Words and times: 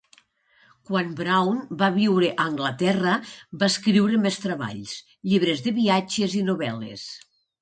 Quan 0.89 1.09
Brown 1.19 1.59
va 1.81 1.89
viure 1.97 2.29
a 2.35 2.47
Anglaterra, 2.51 3.13
va 3.65 3.69
escriure 3.73 4.19
més 4.25 4.41
treballs: 4.47 4.95
llibres 5.31 5.63
de 5.69 5.75
viatges 5.83 6.39
i 6.43 6.45
novel·les. 6.51 7.07